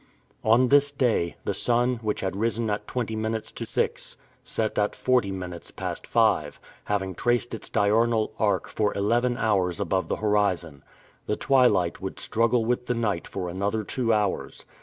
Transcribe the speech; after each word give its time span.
On 0.43 0.69
this 0.69 0.91
day, 0.91 1.35
the 1.45 1.53
sun 1.53 1.97
which 1.97 2.21
had 2.21 2.35
risen 2.35 2.71
at 2.71 2.87
twenty 2.87 3.15
minutes 3.15 3.51
to 3.51 3.67
six, 3.67 4.17
set 4.43 4.79
at 4.79 4.95
forty 4.95 5.31
minutes 5.31 5.69
past 5.69 6.07
five, 6.07 6.59
having 6.85 7.13
traced 7.13 7.53
its 7.53 7.69
diurnal 7.69 8.33
arc 8.39 8.67
for 8.67 8.95
eleven 8.97 9.37
hours 9.37 9.79
above 9.79 10.07
the 10.07 10.15
horizon. 10.15 10.81
The 11.27 11.35
twilight 11.35 12.01
would 12.01 12.19
struggle 12.19 12.65
with 12.65 12.87
the 12.87 12.95
night 12.95 13.27
for 13.27 13.47
another 13.47 13.83
two 13.83 14.11
hours. 14.11 14.65